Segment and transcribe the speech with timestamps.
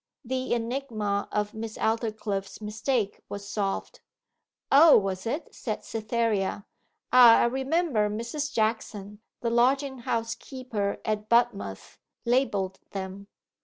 [0.25, 3.99] The enigma of Miss Aldclyffe's mistake was solved.
[4.71, 6.65] 'O, was it?' said Cytherea.
[7.13, 8.51] 'Ah, I remember Mrs.
[8.51, 13.27] Jackson, the lodging house keeper at Budmouth, labelled them.